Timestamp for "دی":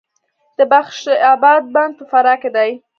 2.55-2.71